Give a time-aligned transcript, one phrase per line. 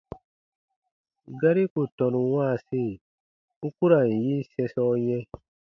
[1.39, 2.83] Gari ku tɔnu wãasi,
[3.65, 5.21] u ku ra n yin sɛ̃sɔ yɛ̃.